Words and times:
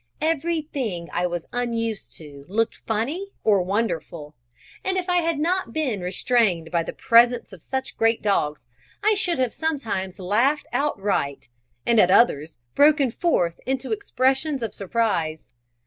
Every 0.21 0.63
thing 0.63 1.09
I 1.13 1.27
was 1.27 1.45
unused 1.53 2.17
to 2.17 2.43
looked 2.47 2.81
funny 2.87 3.33
or 3.43 3.61
wonderful; 3.61 4.33
and 4.83 4.97
if 4.97 5.07
I 5.07 5.17
had 5.17 5.37
not 5.37 5.73
been 5.73 6.01
restrained 6.01 6.71
by 6.71 6.81
the 6.81 6.91
presence 6.91 7.53
of 7.53 7.61
such 7.61 7.95
great 7.97 8.19
dogs, 8.23 8.65
I 9.03 9.13
should 9.13 9.37
have 9.37 9.53
sometimes 9.53 10.17
laughed 10.17 10.65
outright, 10.73 11.49
and 11.85 11.99
at 11.99 12.09
others 12.09 12.57
broken 12.73 13.11
forth 13.11 13.59
into 13.67 13.91
expressions 13.91 14.63
of 14.63 14.73
surprise. 14.73 15.45